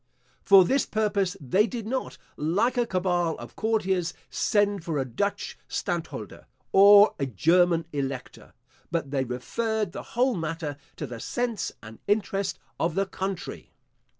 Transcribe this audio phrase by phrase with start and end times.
[0.41, 5.59] For this purpose they did not, like a cabal of courtiers, send for a Dutch
[5.67, 8.53] Stadtholder, or a German Elector;
[8.89, 13.73] but they referred the whole matter to the sense and interest of the country.